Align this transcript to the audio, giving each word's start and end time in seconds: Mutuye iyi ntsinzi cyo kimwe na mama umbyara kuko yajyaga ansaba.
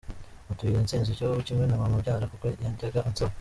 Mutuye 0.47 0.69
iyi 0.71 0.83
ntsinzi 0.85 1.11
cyo 1.19 1.27
kimwe 1.47 1.65
na 1.67 1.79
mama 1.81 1.95
umbyara 1.97 2.29
kuko 2.31 2.45
yajyaga 2.65 2.99
ansaba. 3.07 3.29